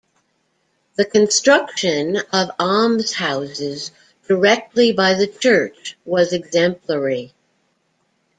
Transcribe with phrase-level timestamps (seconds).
[0.95, 3.91] The construction of almshouses
[4.27, 7.33] directly by the church was exemplary.